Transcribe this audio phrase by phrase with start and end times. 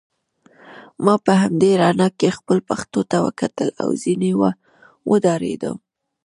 [1.03, 4.31] ما په همدې رڼا کې خپلو پښو ته وکتل او ځینې
[5.09, 5.75] وډارېدم.